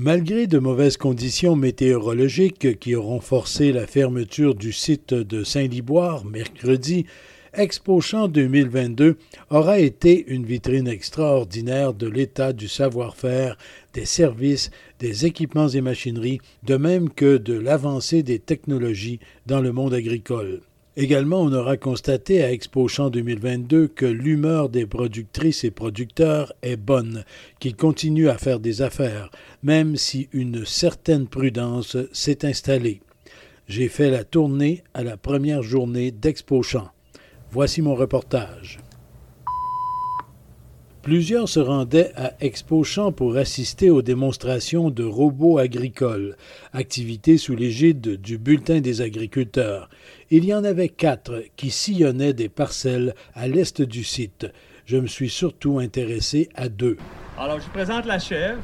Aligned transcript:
Malgré 0.00 0.46
de 0.46 0.60
mauvaises 0.60 0.96
conditions 0.96 1.56
météorologiques 1.56 2.78
qui 2.78 2.94
auront 2.94 3.18
forcé 3.18 3.72
la 3.72 3.84
fermeture 3.84 4.54
du 4.54 4.72
site 4.72 5.12
de 5.12 5.42
Saint-Liboire 5.42 6.24
mercredi, 6.24 7.06
Expo 7.52 8.00
Champ 8.00 8.28
2022 8.28 9.16
aura 9.50 9.80
été 9.80 10.24
une 10.28 10.46
vitrine 10.46 10.86
extraordinaire 10.86 11.94
de 11.94 12.06
l'état 12.06 12.52
du 12.52 12.68
savoir-faire, 12.68 13.58
des 13.92 14.04
services, 14.04 14.70
des 15.00 15.26
équipements 15.26 15.66
et 15.66 15.80
machineries, 15.80 16.40
de 16.62 16.76
même 16.76 17.10
que 17.10 17.36
de 17.36 17.58
l'avancée 17.58 18.22
des 18.22 18.38
technologies 18.38 19.18
dans 19.46 19.60
le 19.60 19.72
monde 19.72 19.94
agricole. 19.94 20.60
Également, 21.00 21.42
on 21.42 21.52
aura 21.52 21.76
constaté 21.76 22.42
à 22.42 22.50
Expo 22.50 22.88
Champ 22.88 23.08
2022 23.08 23.86
que 23.86 24.04
l'humeur 24.04 24.68
des 24.68 24.84
productrices 24.84 25.62
et 25.62 25.70
producteurs 25.70 26.52
est 26.62 26.74
bonne, 26.74 27.24
qu'ils 27.60 27.76
continuent 27.76 28.30
à 28.30 28.36
faire 28.36 28.58
des 28.58 28.82
affaires, 28.82 29.30
même 29.62 29.94
si 29.94 30.28
une 30.32 30.66
certaine 30.66 31.28
prudence 31.28 31.96
s'est 32.12 32.44
installée. 32.44 33.00
J'ai 33.68 33.86
fait 33.86 34.10
la 34.10 34.24
tournée 34.24 34.82
à 34.92 35.04
la 35.04 35.16
première 35.16 35.62
journée 35.62 36.10
d'Expo 36.10 36.64
Champ. 36.64 36.88
Voici 37.52 37.80
mon 37.80 37.94
reportage. 37.94 38.80
Plusieurs 41.08 41.48
se 41.48 41.58
rendaient 41.58 42.12
à 42.16 42.34
Expo 42.40 42.84
Champ 42.84 43.12
pour 43.12 43.38
assister 43.38 43.88
aux 43.88 44.02
démonstrations 44.02 44.90
de 44.90 45.04
robots 45.04 45.56
agricoles, 45.56 46.36
activité 46.74 47.38
sous 47.38 47.56
l'égide 47.56 48.20
du 48.20 48.36
Bulletin 48.36 48.80
des 48.82 49.00
agriculteurs. 49.00 49.88
Il 50.30 50.44
y 50.44 50.52
en 50.52 50.64
avait 50.64 50.90
quatre 50.90 51.44
qui 51.56 51.70
sillonnaient 51.70 52.34
des 52.34 52.50
parcelles 52.50 53.14
à 53.32 53.48
l'est 53.48 53.80
du 53.80 54.04
site. 54.04 54.48
Je 54.84 54.98
me 54.98 55.06
suis 55.06 55.30
surtout 55.30 55.78
intéressé 55.78 56.50
à 56.54 56.68
deux. 56.68 56.98
Alors, 57.38 57.58
je 57.58 57.70
présente 57.70 58.04
la 58.04 58.18
chèvre. 58.18 58.60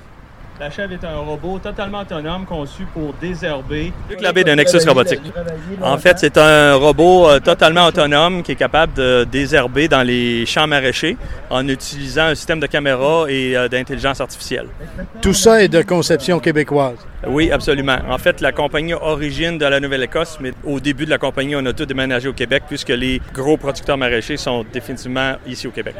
La 0.61 0.71
chèvre 0.71 0.93
est 0.93 1.05
un 1.05 1.17
robot 1.19 1.59
totalement 1.59 2.03
autonome 2.03 2.47
conçu 2.47 2.85
pour 2.93 3.13
désherber. 3.21 3.93
Luc 4.09 4.21
Labbé 4.21 4.45
de 4.45 4.53
Nexus 4.53 4.87
Robotique. 4.87 5.21
En 5.83 5.99
fait, 5.99 6.17
c'est 6.21 6.39
un 6.39 6.77
robot 6.77 7.29
euh, 7.29 7.41
totalement 7.41 7.87
autonome 7.87 8.45
qui 8.45 8.53
est 8.53 8.57
capable 8.57 8.95
de 8.95 9.25
désherber 9.25 9.89
dans 9.89 10.05
les 10.05 10.47
champs 10.47 10.69
maraîchers 10.69 11.17
en 11.51 11.67
utilisant 11.67 12.27
un 12.27 12.35
système 12.37 12.61
de 12.61 12.67
caméra 12.67 13.25
et 13.29 13.57
euh, 13.57 13.67
d'intelligence 13.67 14.21
artificielle. 14.21 14.69
Tout 15.21 15.35
ça 15.35 15.61
est 15.61 15.69
de 15.69 15.83
conception 15.83 16.39
québécoise. 16.39 16.99
Oui, 17.27 17.51
absolument. 17.51 17.97
En 18.09 18.19
fait, 18.19 18.41
la 18.41 18.53
compagnie 18.53 18.95
origine 18.95 19.59
de 19.59 19.67
la 19.67 19.81
Nouvelle-Écosse, 19.81 20.39
mais 20.41 20.53
au 20.63 20.79
début 20.79 21.05
de 21.05 21.11
la 21.11 21.19
compagnie, 21.19 21.57
on 21.57 21.67
a 21.67 21.73
tout 21.73 21.87
déménagé 21.87 22.29
au 22.29 22.33
Québec 22.33 22.63
puisque 22.69 22.91
les 22.91 23.21
gros 23.33 23.57
producteurs 23.57 23.99
maraîchers 23.99 24.37
sont 24.37 24.65
définitivement 24.73 25.35
ici 25.49 25.67
au 25.67 25.73
Québec. 25.73 25.97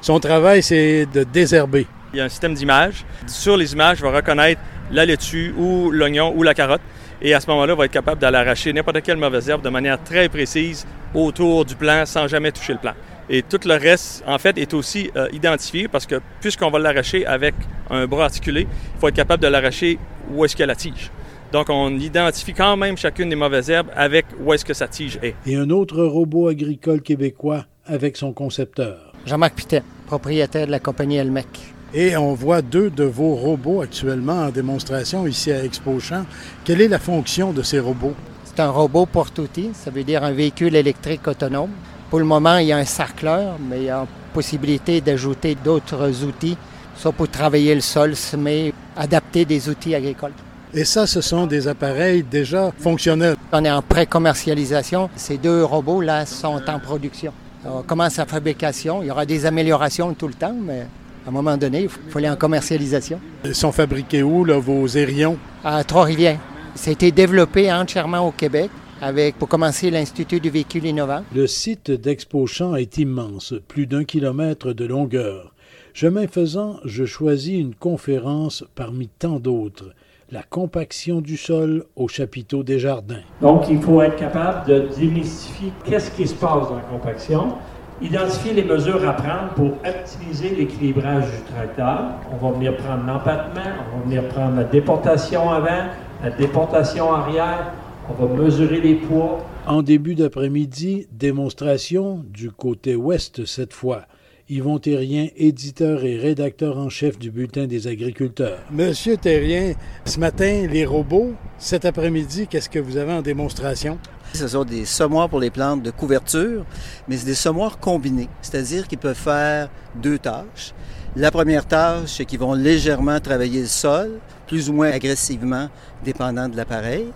Son 0.00 0.18
travail, 0.18 0.62
c'est 0.62 1.06
de 1.12 1.24
désherber. 1.24 1.86
Il 2.12 2.18
y 2.18 2.20
a 2.20 2.24
un 2.24 2.28
système 2.28 2.54
d'image. 2.54 3.04
Sur 3.26 3.56
les 3.56 3.72
images, 3.72 3.98
il 4.00 4.04
va 4.04 4.12
reconnaître 4.12 4.60
la 4.90 5.04
laitue 5.04 5.54
ou 5.56 5.90
l'oignon 5.90 6.32
ou 6.34 6.42
la 6.42 6.54
carotte. 6.54 6.80
Et 7.20 7.34
à 7.34 7.40
ce 7.40 7.48
moment-là, 7.48 7.74
il 7.74 7.78
va 7.78 7.84
être 7.84 7.92
capable 7.92 8.20
d'aller 8.20 8.38
arracher 8.38 8.72
n'importe 8.72 9.02
quelle 9.02 9.16
mauvaise 9.16 9.48
herbe 9.48 9.62
de 9.62 9.68
manière 9.68 10.02
très 10.02 10.28
précise 10.28 10.86
autour 11.14 11.64
du 11.64 11.74
plant 11.74 12.06
sans 12.06 12.28
jamais 12.28 12.52
toucher 12.52 12.74
le 12.74 12.78
plant. 12.78 12.94
Et 13.30 13.42
tout 13.42 13.60
le 13.66 13.74
reste, 13.74 14.24
en 14.26 14.38
fait, 14.38 14.56
est 14.56 14.72
aussi 14.72 15.10
euh, 15.16 15.28
identifié 15.32 15.88
parce 15.88 16.06
que 16.06 16.20
puisqu'on 16.40 16.70
va 16.70 16.78
l'arracher 16.78 17.26
avec 17.26 17.54
un 17.90 18.06
bras 18.06 18.26
articulé, 18.26 18.62
il 18.62 19.00
faut 19.00 19.08
être 19.08 19.16
capable 19.16 19.42
de 19.42 19.48
l'arracher 19.48 19.98
où 20.32 20.44
est-ce 20.44 20.54
qu'il 20.54 20.62
y 20.62 20.64
a 20.64 20.66
la 20.68 20.76
tige. 20.76 21.10
Donc, 21.52 21.68
on 21.70 21.90
identifie 21.98 22.52
quand 22.54 22.76
même 22.76 22.96
chacune 22.96 23.28
des 23.28 23.36
mauvaises 23.36 23.70
herbes 23.70 23.88
avec 23.96 24.26
où 24.42 24.52
est-ce 24.52 24.64
que 24.64 24.74
sa 24.74 24.86
tige 24.86 25.18
est. 25.22 25.34
Et 25.46 25.56
un 25.56 25.70
autre 25.70 26.02
robot 26.04 26.48
agricole 26.48 27.02
québécois 27.02 27.66
avec 27.86 28.16
son 28.16 28.32
concepteur. 28.32 29.12
Jean-Marc 29.26 29.54
Pitet, 29.54 29.82
propriétaire 30.06 30.66
de 30.66 30.70
la 30.70 30.80
compagnie 30.80 31.16
Elmec. 31.16 31.46
Et 31.94 32.18
on 32.18 32.34
voit 32.34 32.60
deux 32.60 32.90
de 32.90 33.04
vos 33.04 33.34
robots 33.34 33.80
actuellement 33.80 34.42
en 34.42 34.50
démonstration 34.50 35.26
ici 35.26 35.50
à 35.50 35.64
Expo 35.64 35.98
Champ. 36.00 36.26
Quelle 36.64 36.82
est 36.82 36.88
la 36.88 36.98
fonction 36.98 37.52
de 37.52 37.62
ces 37.62 37.78
robots? 37.78 38.12
C'est 38.44 38.60
un 38.60 38.68
robot 38.68 39.06
porte-outil, 39.06 39.70
ça 39.72 39.90
veut 39.90 40.04
dire 40.04 40.22
un 40.22 40.32
véhicule 40.32 40.76
électrique 40.76 41.26
autonome. 41.26 41.70
Pour 42.10 42.18
le 42.18 42.26
moment, 42.26 42.58
il 42.58 42.66
y 42.66 42.72
a 42.72 42.76
un 42.76 42.84
sarcleur, 42.84 43.56
mais 43.58 43.78
il 43.78 43.84
y 43.84 43.90
a 43.90 44.06
possibilité 44.34 45.00
d'ajouter 45.00 45.56
d'autres 45.64 46.24
outils, 46.24 46.58
soit 46.94 47.12
pour 47.12 47.28
travailler 47.28 47.74
le 47.74 47.80
sol, 47.80 48.12
mais 48.36 48.74
adapter 48.94 49.46
des 49.46 49.70
outils 49.70 49.94
agricoles. 49.94 50.32
Et 50.74 50.84
ça, 50.84 51.06
ce 51.06 51.22
sont 51.22 51.46
des 51.46 51.68
appareils 51.68 52.22
déjà 52.22 52.70
fonctionnels. 52.78 53.36
On 53.50 53.64
est 53.64 53.70
en 53.70 53.80
pré-commercialisation. 53.80 55.08
Ces 55.16 55.38
deux 55.38 55.64
robots-là 55.64 56.26
sont 56.26 56.60
en 56.68 56.78
production. 56.78 57.32
On 57.64 57.82
commence 57.82 58.18
la 58.18 58.26
fabrication. 58.26 59.02
Il 59.02 59.06
y 59.06 59.10
aura 59.10 59.24
des 59.24 59.46
améliorations 59.46 60.12
tout 60.12 60.28
le 60.28 60.34
temps, 60.34 60.54
mais 60.54 60.86
à 61.28 61.30
un 61.30 61.34
moment 61.34 61.58
donné, 61.58 61.82
il 61.82 61.88
faut 61.90 62.16
aller 62.16 62.30
en 62.30 62.36
commercialisation. 62.36 63.20
Ils 63.44 63.54
sont 63.54 63.70
fabriqués 63.70 64.22
où, 64.22 64.46
là, 64.46 64.58
vos 64.58 64.96
aérions? 64.96 65.36
À 65.62 65.84
Trois-Rivières. 65.84 66.40
Ça 66.74 66.88
a 66.88 66.94
été 66.94 67.12
développé 67.12 67.70
entièrement 67.70 68.26
au 68.26 68.30
Québec 68.30 68.70
avec, 69.02 69.36
pour 69.36 69.46
commencer, 69.46 69.90
l'Institut 69.90 70.40
du 70.40 70.48
véhicule 70.48 70.86
innovant. 70.86 71.24
Le 71.34 71.46
site 71.46 71.90
d'Expo 71.90 72.46
Champ 72.46 72.76
est 72.76 72.96
immense, 72.96 73.52
plus 73.68 73.86
d'un 73.86 74.04
kilomètre 74.04 74.72
de 74.72 74.86
longueur. 74.86 75.52
Chemin 75.92 76.26
faisant, 76.28 76.76
je 76.86 77.04
choisis 77.04 77.60
une 77.60 77.74
conférence 77.74 78.64
parmi 78.74 79.08
tant 79.08 79.38
d'autres 79.38 79.92
la 80.30 80.42
compaction 80.42 81.20
du 81.20 81.36
sol 81.36 81.84
au 81.96 82.08
chapiteau 82.08 82.62
des 82.62 82.78
jardins. 82.78 83.22
Donc, 83.40 83.64
il 83.70 83.80
faut 83.80 84.02
être 84.02 84.16
capable 84.16 84.66
de 84.66 84.88
démystifier 84.98 85.72
qu'est-ce 85.84 86.10
qui 86.10 86.26
se 86.26 86.34
passe 86.34 86.68
dans 86.68 86.76
la 86.76 86.82
compaction, 86.82 87.54
identifier 88.00 88.52
les 88.52 88.64
mesures 88.64 89.08
à 89.08 89.12
prendre 89.12 89.52
pour 89.54 89.72
optimiser 89.84 90.54
l'équilibrage 90.54 91.24
du 91.24 91.52
tracteur. 91.52 92.10
On 92.32 92.36
va 92.36 92.52
venir 92.54 92.76
prendre 92.76 93.04
l'empattement, 93.06 93.60
on 93.94 93.98
va 93.98 94.04
venir 94.04 94.28
prendre 94.28 94.56
la 94.56 94.64
déportation 94.64 95.50
avant, 95.50 95.88
la 96.22 96.30
déportation 96.30 97.12
arrière, 97.12 97.72
on 98.08 98.26
va 98.26 98.42
mesurer 98.42 98.80
les 98.80 98.94
poids. 98.94 99.44
En 99.66 99.82
début 99.82 100.14
d'après-midi, 100.14 101.06
démonstration 101.12 102.24
du 102.32 102.50
côté 102.50 102.94
ouest 102.94 103.44
cette 103.44 103.72
fois. 103.72 104.02
Yvon 104.50 104.78
Terrien, 104.78 105.28
éditeur 105.36 106.04
et 106.04 106.16
rédacteur 106.16 106.78
en 106.78 106.88
chef 106.88 107.18
du 107.18 107.30
Bulletin 107.30 107.66
des 107.66 107.86
agriculteurs. 107.86 108.60
Monsieur 108.70 109.18
Terrien, 109.18 109.74
ce 110.06 110.18
matin, 110.18 110.66
les 110.70 110.86
robots, 110.86 111.34
cet 111.58 111.84
après-midi, 111.84 112.46
qu'est-ce 112.46 112.70
que 112.70 112.78
vous 112.78 112.96
avez 112.96 113.12
en 113.12 113.20
démonstration? 113.20 113.98
Ce 114.34 114.48
sont 114.48 114.64
des 114.64 114.84
semoirs 114.84 115.28
pour 115.28 115.40
les 115.40 115.50
plantes 115.50 115.82
de 115.82 115.90
couverture, 115.90 116.64
mais 117.08 117.16
c'est 117.16 117.26
des 117.26 117.34
semoirs 117.34 117.78
combinés, 117.78 118.28
c'est-à-dire 118.42 118.86
qu'ils 118.86 118.98
peuvent 118.98 119.16
faire 119.16 119.68
deux 119.96 120.18
tâches. 120.18 120.74
La 121.16 121.30
première 121.30 121.66
tâche, 121.66 122.10
c'est 122.16 122.24
qu'ils 122.24 122.38
vont 122.38 122.52
légèrement 122.52 123.18
travailler 123.20 123.62
le 123.62 123.66
sol, 123.66 124.20
plus 124.46 124.68
ou 124.70 124.74
moins 124.74 124.90
agressivement, 124.90 125.68
dépendant 126.04 126.48
de 126.48 126.56
l'appareil. 126.56 127.06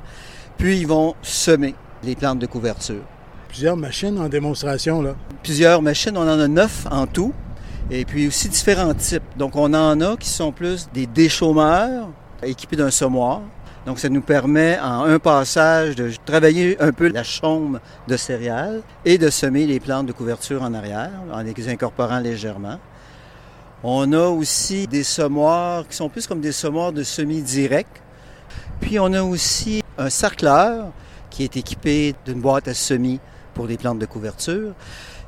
Puis 0.57 0.79
ils 0.79 0.87
vont 0.87 1.15
semer 1.23 1.75
les 2.03 2.17
plantes 2.17 2.39
de 2.39 2.47
couverture 2.47 3.03
plusieurs 3.53 3.77
machines 3.77 4.19
en 4.19 4.31
démonstration. 4.31 5.03
Là. 5.03 5.15
Plusieurs 5.43 5.83
machines, 5.83 6.17
on 6.17 6.23
en 6.23 6.41
a 6.41 6.49
neuf 6.49 6.87
en 6.91 7.07
tout. 7.07 7.35
Et 7.91 8.07
puis 8.07 8.27
aussi 8.27 8.49
différents 8.49 8.95
types. 8.95 9.23
Donc 9.37 9.57
on 9.57 9.75
en 9.75 10.01
a 10.01 10.17
qui 10.17 10.31
sont 10.31 10.53
plus 10.53 10.89
des 10.95 11.07
déchaumeurs 11.07 12.09
équipés 12.43 12.77
d'un 12.77 12.91
semoir. 12.91 13.43
Donc 13.85 13.99
ça 13.99 14.09
nous 14.09 14.21
permet 14.21 14.79
en 14.79 15.05
un 15.05 15.19
passage 15.19 15.97
de 15.97 16.13
travailler 16.25 16.81
un 16.81 16.93
peu 16.93 17.09
la 17.09 17.25
chaume 17.25 17.81
de 18.07 18.17
céréales 18.17 18.83
et 19.05 19.19
de 19.19 19.29
semer 19.29 19.67
les 19.67 19.81
plantes 19.81 20.07
de 20.07 20.13
couverture 20.13 20.63
en 20.63 20.73
arrière 20.73 21.11
en 21.33 21.41
les 21.43 21.69
incorporant 21.69 22.21
légèrement. 22.21 22.79
On 23.83 24.13
a 24.13 24.29
aussi 24.29 24.87
des 24.87 25.03
semoirs 25.03 25.89
qui 25.89 25.97
sont 25.97 26.09
plus 26.09 26.29
comme 26.29 26.41
des 26.41 26.53
semoirs 26.53 26.93
de 26.93 27.03
semi-direct. 27.03 28.01
Puis 28.81 29.01
on 29.01 29.13
a 29.13 29.23
aussi 29.23 29.83
un 29.99 30.11
sarcleur 30.11 30.93
qui 31.31 31.43
est 31.43 31.57
équipé 31.57 32.15
d'une 32.25 32.41
boîte 32.41 32.69
à 32.69 32.75
semis 32.75 33.19
pour 33.55 33.67
les 33.67 33.77
plantes 33.77 33.99
de 33.99 34.07
couverture. 34.07 34.75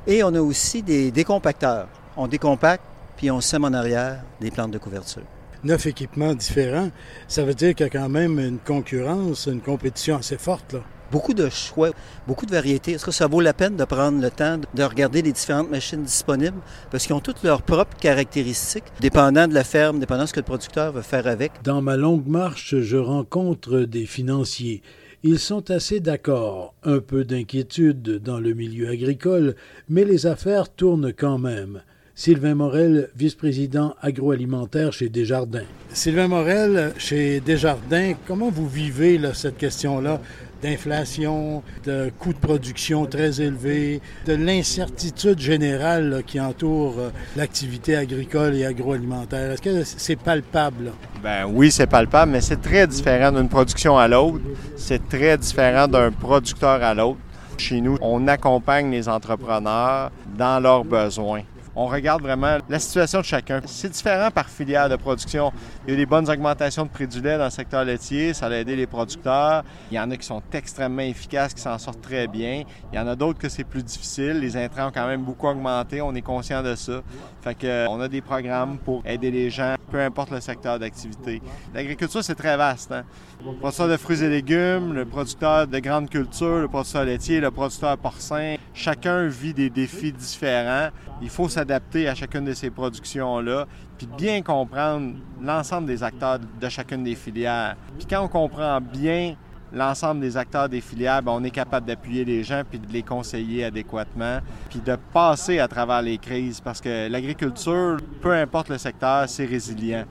Et 0.07 0.23
on 0.23 0.33
a 0.33 0.39
aussi 0.39 0.81
des 0.81 1.11
décompacteurs. 1.11 1.89
On 2.15 2.27
décompacte, 2.27 2.83
puis 3.17 3.29
on 3.29 3.41
sème 3.41 3.65
en 3.65 3.73
arrière 3.73 4.21
des 4.39 4.51
plantes 4.51 4.71
de 4.71 4.77
couverture. 4.77 5.23
Neuf 5.65 5.87
équipements 5.87 6.35
différents, 6.35 6.91
ça 7.27 7.43
veut 7.43 7.55
dire 7.55 7.73
qu'il 7.73 7.87
y 7.87 7.89
a 7.89 7.89
quand 7.89 8.07
même 8.07 8.37
une 8.37 8.59
concurrence, 8.59 9.47
une 9.47 9.61
compétition 9.61 10.17
assez 10.17 10.37
forte. 10.37 10.73
Là. 10.73 10.81
Beaucoup 11.11 11.33
de 11.33 11.49
choix, 11.49 11.89
beaucoup 12.27 12.45
de 12.45 12.51
variétés. 12.51 12.91
Est-ce 12.91 13.05
que 13.05 13.09
ça 13.09 13.25
vaut 13.25 13.41
la 13.41 13.53
peine 13.53 13.75
de 13.75 13.83
prendre 13.83 14.21
le 14.21 14.29
temps 14.29 14.59
de 14.75 14.83
regarder 14.83 15.23
les 15.23 15.31
différentes 15.31 15.71
machines 15.71 16.03
disponibles? 16.03 16.59
Parce 16.91 17.07
qu'ils 17.07 17.15
ont 17.15 17.19
toutes 17.19 17.41
leurs 17.41 17.63
propres 17.63 17.97
caractéristiques, 17.97 18.83
dépendant 18.99 19.47
de 19.47 19.55
la 19.55 19.63
ferme, 19.63 19.97
dépendant 19.97 20.21
de 20.21 20.27
ce 20.27 20.33
que 20.33 20.39
le 20.39 20.45
producteur 20.45 20.91
veut 20.91 21.01
faire 21.01 21.25
avec. 21.25 21.51
Dans 21.63 21.81
ma 21.81 21.97
longue 21.97 22.27
marche, 22.27 22.75
je 22.79 22.97
rencontre 22.97 23.79
des 23.79 24.05
financiers 24.05 24.83
Ils 25.23 25.39
sont 25.39 25.71
assez 25.71 25.99
d'accord, 25.99 26.75
un 26.83 26.99
peu 26.99 27.25
d'inquiétude 27.25 28.19
dans 28.21 28.39
le 28.39 28.53
milieu 28.53 28.89
agricole, 28.89 29.55
mais 29.89 30.05
les 30.05 30.27
affaires 30.27 30.69
tournent 30.69 31.11
quand 31.11 31.39
même. 31.39 31.81
Sylvain 32.17 32.55
Morel, 32.55 33.09
vice-président 33.13 33.93
agroalimentaire 34.01 34.93
chez 34.93 35.09
Desjardins. 35.09 35.65
Sylvain 35.91 36.29
Morel, 36.29 36.93
chez 36.97 37.41
Desjardins, 37.41 38.13
comment 38.25 38.49
vous 38.49 38.69
vivez 38.69 39.19
cette 39.33 39.57
question-là 39.57 40.21
d'inflation, 40.63 41.61
de 41.83 42.09
coûts 42.17 42.31
de 42.31 42.37
production 42.37 43.05
très 43.05 43.41
élevés, 43.41 43.99
de 44.25 44.33
l'incertitude 44.33 45.39
générale 45.39 46.23
qui 46.25 46.39
entoure 46.39 46.95
euh, 46.99 47.09
l'activité 47.35 47.97
agricole 47.97 48.55
et 48.55 48.65
agroalimentaire? 48.65 49.51
Est-ce 49.51 49.61
que 49.61 49.83
c'est 49.83 50.15
palpable? 50.15 50.93
Ben 51.21 51.45
oui, 51.45 51.69
c'est 51.69 51.85
palpable, 51.85 52.31
mais 52.31 52.41
c'est 52.41 52.61
très 52.61 52.87
différent 52.87 53.33
d'une 53.33 53.49
production 53.49 53.97
à 53.97 54.07
l'autre. 54.07 54.39
C'est 54.77 55.09
très 55.09 55.37
différent 55.37 55.89
d'un 55.89 56.13
producteur 56.13 56.81
à 56.81 56.93
l'autre. 56.93 57.19
Chez 57.57 57.81
nous, 57.81 57.97
on 57.99 58.25
accompagne 58.29 58.89
les 58.89 59.09
entrepreneurs 59.09 60.11
dans 60.37 60.63
leurs 60.63 60.85
besoins 60.85 61.41
on 61.75 61.87
regarde 61.87 62.21
vraiment 62.21 62.57
la 62.69 62.79
situation 62.79 63.19
de 63.19 63.25
chacun. 63.25 63.61
C'est 63.65 63.89
différent 63.89 64.31
par 64.31 64.47
filière 64.47 64.87
de 64.87 64.95
production. 64.95 65.51
Il 65.85 65.91
y 65.91 65.93
a 65.93 65.97
des 65.97 66.05
bonnes 66.05 66.29
augmentations 66.29 66.85
de 66.85 66.89
prix 66.89 67.07
du 67.07 67.21
lait 67.21 67.37
dans 67.37 67.45
le 67.45 67.49
secteur 67.49 67.83
laitier, 67.83 68.33
ça 68.33 68.47
a 68.47 68.51
aidé 68.51 68.75
les 68.75 68.87
producteurs. 68.87 69.63
Il 69.91 69.97
y 69.97 69.99
en 69.99 70.09
a 70.09 70.15
qui 70.15 70.25
sont 70.25 70.41
extrêmement 70.53 71.01
efficaces, 71.01 71.53
qui 71.53 71.61
s'en 71.61 71.77
sortent 71.77 72.01
très 72.01 72.27
bien. 72.27 72.63
Il 72.93 72.95
y 72.95 72.99
en 72.99 73.07
a 73.07 73.15
d'autres 73.15 73.39
que 73.39 73.49
c'est 73.49 73.65
plus 73.65 73.83
difficile. 73.83 74.39
Les 74.39 74.55
intrants 74.55 74.87
ont 74.87 74.91
quand 74.91 75.07
même 75.07 75.23
beaucoup 75.23 75.47
augmenté, 75.47 76.01
on 76.01 76.15
est 76.15 76.21
conscient 76.21 76.63
de 76.63 76.75
ça. 76.75 77.01
Fait 77.41 77.55
que, 77.55 77.67
euh, 77.67 77.87
on 77.89 77.99
a 77.99 78.07
des 78.07 78.21
programmes 78.21 78.77
pour 78.77 79.03
aider 79.05 79.29
les 79.29 79.49
gens, 79.49 79.75
peu 79.91 80.01
importe 80.01 80.31
le 80.31 80.39
secteur 80.39 80.79
d'activité. 80.79 81.41
L'agriculture, 81.73 82.23
c'est 82.23 82.35
très 82.35 82.55
vaste. 82.55 82.91
Hein? 82.91 83.03
Le 83.45 83.53
producteur 83.53 83.89
de 83.89 83.97
fruits 83.97 84.23
et 84.23 84.29
légumes, 84.29 84.93
le 84.93 85.05
producteur 85.05 85.67
de 85.67 85.79
grandes 85.79 86.09
cultures, 86.09 86.59
le 86.59 86.67
producteur 86.67 87.03
laitier, 87.03 87.39
le 87.41 87.51
producteur 87.51 87.97
porcin, 87.97 88.55
chacun 88.73 89.27
vit 89.27 89.53
des 89.53 89.69
défis 89.69 90.13
différents. 90.13 90.89
Il 91.21 91.29
faut 91.29 91.47
s'adapter 91.47 91.64
à 91.71 92.15
chacune 92.15 92.45
de 92.45 92.53
ces 92.53 92.69
productions-là, 92.69 93.65
puis 93.97 94.07
bien 94.17 94.41
comprendre 94.41 95.15
l'ensemble 95.41 95.87
des 95.87 96.03
acteurs 96.03 96.39
de 96.39 96.69
chacune 96.69 97.03
des 97.03 97.15
filières. 97.15 97.75
Puis 97.97 98.07
quand 98.09 98.21
on 98.21 98.27
comprend 98.27 98.79
bien 98.81 99.35
l'ensemble 99.73 100.21
des 100.21 100.37
acteurs 100.37 100.69
des 100.69 100.81
filières, 100.81 101.21
ben, 101.21 101.33
on 101.33 101.43
est 101.43 101.51
capable 101.51 101.85
d'appuyer 101.85 102.23
les 102.23 102.43
gens 102.43 102.63
puis 102.67 102.79
de 102.79 102.91
les 102.91 103.03
conseiller 103.03 103.65
adéquatement, 103.65 104.39
puis 104.69 104.79
de 104.79 104.97
passer 105.13 105.59
à 105.59 105.67
travers 105.67 106.01
les 106.01 106.17
crises 106.17 106.61
parce 106.61 106.81
que 106.81 107.09
l'agriculture, 107.09 107.97
peu 108.21 108.33
importe 108.33 108.69
le 108.69 108.77
secteur, 108.77 109.27
c'est 109.27 109.45
résilient. 109.45 110.05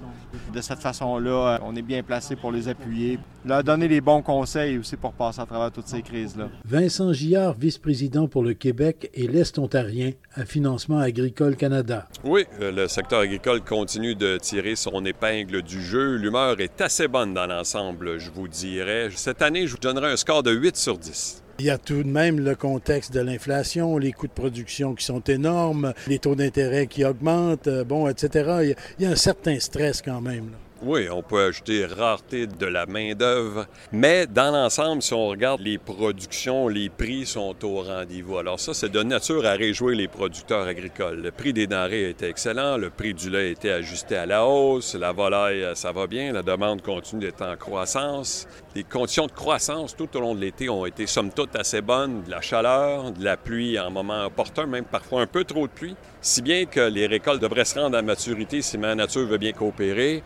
De 0.52 0.60
cette 0.60 0.80
façon-là, 0.80 1.60
on 1.62 1.74
est 1.76 1.82
bien 1.82 2.02
placé 2.02 2.36
pour 2.36 2.52
les 2.52 2.68
appuyer, 2.68 3.18
leur 3.44 3.64
donner 3.64 3.88
les 3.88 4.00
bons 4.00 4.22
conseils 4.22 4.78
aussi 4.78 4.96
pour 4.96 5.12
passer 5.12 5.40
à 5.40 5.46
travers 5.46 5.70
toutes 5.70 5.88
ces 5.88 6.02
crises-là. 6.02 6.48
Vincent 6.64 7.12
Gillard, 7.12 7.54
vice-président 7.58 8.28
pour 8.28 8.42
le 8.42 8.54
Québec 8.54 9.10
et 9.14 9.26
l'Est 9.26 9.58
ontarien 9.58 10.12
à 10.34 10.44
Financement 10.44 10.98
Agricole 10.98 11.56
Canada. 11.56 12.06
Oui, 12.24 12.44
euh, 12.60 12.72
le 12.72 12.88
secteur 12.88 13.20
agricole 13.20 13.62
continue 13.62 14.14
de 14.14 14.38
tirer 14.38 14.76
son 14.76 15.04
épingle 15.04 15.62
du 15.62 15.82
jeu. 15.82 16.16
L'humeur 16.16 16.60
est 16.60 16.80
assez 16.80 17.08
bonne 17.08 17.34
dans 17.34 17.46
l'ensemble, 17.46 18.18
je 18.18 18.30
vous 18.30 18.48
dirais. 18.48 19.08
Cette 19.14 19.42
année, 19.42 19.66
je 19.66 19.72
vous 19.72 19.78
donnerai 19.78 20.12
un 20.12 20.16
score 20.16 20.42
de 20.42 20.52
8 20.52 20.76
sur 20.76 20.98
10. 20.98 21.43
Il 21.60 21.66
y 21.66 21.70
a 21.70 21.78
tout 21.78 22.02
de 22.02 22.08
même 22.08 22.40
le 22.40 22.56
contexte 22.56 23.12
de 23.12 23.20
l'inflation, 23.20 23.96
les 23.96 24.12
coûts 24.12 24.26
de 24.26 24.32
production 24.32 24.94
qui 24.94 25.04
sont 25.04 25.20
énormes, 25.20 25.94
les 26.08 26.18
taux 26.18 26.34
d'intérêt 26.34 26.88
qui 26.88 27.04
augmentent, 27.04 27.68
euh, 27.68 27.84
bon, 27.84 28.08
etc. 28.08 28.74
Il 28.98 29.04
y 29.04 29.06
a 29.06 29.10
un 29.10 29.16
certain 29.16 29.60
stress 29.60 30.02
quand 30.02 30.20
même. 30.20 30.50
Oui, 30.86 31.08
on 31.10 31.22
peut 31.22 31.46
ajouter 31.46 31.86
rareté 31.86 32.46
de 32.46 32.66
la 32.66 32.84
main-d'œuvre, 32.84 33.66
mais 33.90 34.26
dans 34.26 34.52
l'ensemble, 34.52 35.00
si 35.00 35.14
on 35.14 35.28
regarde 35.28 35.62
les 35.62 35.78
productions, 35.78 36.68
les 36.68 36.90
prix 36.90 37.24
sont 37.24 37.56
au 37.64 37.80
rendez-vous. 37.80 38.36
Alors, 38.36 38.60
ça, 38.60 38.74
c'est 38.74 38.90
de 38.90 39.02
nature 39.02 39.46
à 39.46 39.52
réjouir 39.52 39.96
les 39.96 40.08
producteurs 40.08 40.66
agricoles. 40.66 41.22
Le 41.22 41.30
prix 41.30 41.54
des 41.54 41.66
denrées 41.66 42.10
était 42.10 42.28
excellent, 42.28 42.76
le 42.76 42.90
prix 42.90 43.14
du 43.14 43.30
lait 43.30 43.52
était 43.52 43.70
ajusté 43.70 44.16
à 44.16 44.26
la 44.26 44.44
hausse, 44.44 44.94
la 44.94 45.12
volaille, 45.12 45.64
ça 45.74 45.90
va 45.90 46.06
bien, 46.06 46.32
la 46.34 46.42
demande 46.42 46.82
continue 46.82 47.22
d'être 47.22 47.42
en 47.42 47.56
croissance. 47.56 48.46
Les 48.74 48.84
conditions 48.84 49.26
de 49.26 49.32
croissance 49.32 49.96
tout 49.96 50.14
au 50.18 50.20
long 50.20 50.34
de 50.34 50.40
l'été 50.40 50.68
ont 50.68 50.84
été, 50.84 51.06
somme 51.06 51.30
toute, 51.30 51.56
assez 51.56 51.80
bonnes. 51.80 52.24
De 52.24 52.30
la 52.30 52.42
chaleur, 52.42 53.10
de 53.10 53.24
la 53.24 53.38
pluie 53.38 53.78
en 53.78 53.90
moment 53.90 54.26
opportun, 54.26 54.66
même 54.66 54.84
parfois 54.84 55.22
un 55.22 55.26
peu 55.26 55.44
trop 55.44 55.66
de 55.66 55.72
pluie, 55.72 55.96
si 56.20 56.42
bien 56.42 56.66
que 56.66 56.80
les 56.80 57.06
récoltes 57.06 57.40
devraient 57.40 57.64
se 57.64 57.78
rendre 57.78 57.96
à 57.96 58.02
maturité 58.02 58.60
si 58.60 58.76
ma 58.76 58.94
nature 58.94 59.26
veut 59.26 59.38
bien 59.38 59.52
coopérer. 59.52 60.22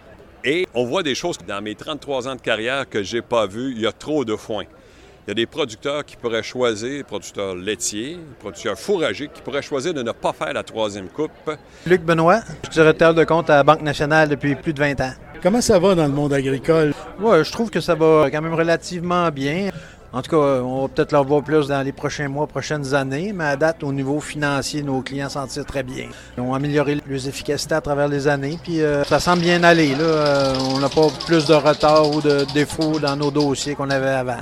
Et 0.50 0.66
on 0.72 0.86
voit 0.86 1.02
des 1.02 1.14
choses 1.14 1.36
dans 1.46 1.60
mes 1.60 1.74
33 1.74 2.26
ans 2.26 2.34
de 2.34 2.40
carrière 2.40 2.88
que 2.88 3.02
j'ai 3.02 3.20
pas 3.20 3.46
vues. 3.46 3.74
Il 3.76 3.82
y 3.82 3.86
a 3.86 3.92
trop 3.92 4.24
de 4.24 4.34
foin. 4.34 4.62
Il 4.62 5.28
y 5.28 5.30
a 5.32 5.34
des 5.34 5.44
producteurs 5.44 6.06
qui 6.06 6.16
pourraient 6.16 6.42
choisir, 6.42 7.04
producteurs 7.04 7.54
laitiers, 7.54 8.16
producteurs 8.40 8.78
fourragers, 8.78 9.28
qui 9.28 9.42
pourraient 9.42 9.60
choisir 9.60 9.92
de 9.92 10.02
ne 10.02 10.12
pas 10.12 10.32
faire 10.32 10.54
la 10.54 10.62
troisième 10.62 11.10
coupe. 11.10 11.50
Luc 11.84 12.00
Benoît, 12.00 12.40
je 12.62 12.70
suis 12.70 12.80
directeur 12.80 13.12
de 13.12 13.24
compte 13.24 13.50
à 13.50 13.56
la 13.56 13.62
Banque 13.62 13.82
nationale 13.82 14.30
depuis 14.30 14.54
plus 14.54 14.72
de 14.72 14.78
20 14.78 14.98
ans. 15.02 15.12
Comment 15.42 15.60
ça 15.60 15.78
va 15.78 15.94
dans 15.94 16.06
le 16.06 16.14
monde 16.14 16.32
agricole? 16.32 16.94
Oui, 17.20 17.44
je 17.44 17.52
trouve 17.52 17.68
que 17.68 17.82
ça 17.82 17.94
va 17.94 18.30
quand 18.32 18.40
même 18.40 18.54
relativement 18.54 19.30
bien. 19.30 19.68
En 20.10 20.22
tout 20.22 20.30
cas, 20.30 20.62
on 20.62 20.82
va 20.82 20.88
peut-être 20.88 21.12
leur 21.12 21.24
voir 21.24 21.42
plus 21.42 21.68
dans 21.68 21.82
les 21.82 21.92
prochains 21.92 22.28
mois, 22.28 22.46
prochaines 22.46 22.94
années, 22.94 23.32
mais 23.34 23.44
à 23.44 23.56
date, 23.56 23.82
au 23.84 23.92
niveau 23.92 24.20
financier, 24.20 24.82
nos 24.82 25.02
clients 25.02 25.28
s'en 25.28 25.46
tirent 25.46 25.66
très 25.66 25.82
bien. 25.82 26.06
Ils 26.36 26.40
ont 26.40 26.54
amélioré 26.54 26.96
leurs 27.06 27.28
efficacités 27.28 27.74
à 27.74 27.82
travers 27.82 28.08
les 28.08 28.26
années, 28.26 28.58
puis 28.62 28.80
euh, 28.80 29.04
ça 29.04 29.20
semble 29.20 29.42
bien 29.42 29.62
aller. 29.62 29.90
Là. 29.90 30.04
Euh, 30.04 30.54
on 30.74 30.78
n'a 30.78 30.88
pas 30.88 31.08
plus 31.26 31.44
de 31.44 31.52
retard 31.52 32.10
ou 32.10 32.22
de 32.22 32.46
défauts 32.54 32.98
dans 32.98 33.16
nos 33.16 33.30
dossiers 33.30 33.74
qu'on 33.74 33.90
avait 33.90 34.08
avant. 34.08 34.36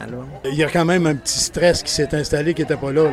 Il 0.44 0.54
y 0.54 0.62
a 0.62 0.68
quand 0.68 0.84
même 0.84 1.04
un 1.08 1.16
petit 1.16 1.40
stress 1.40 1.82
qui 1.82 1.90
s'est 1.90 2.14
installé 2.14 2.54
qui 2.54 2.62
n'était 2.62 2.76
pas 2.76 2.92
là. 2.92 3.10